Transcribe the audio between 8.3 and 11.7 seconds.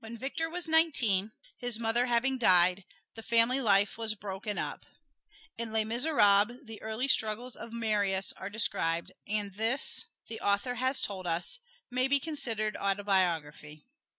are described; and this, the author has told us,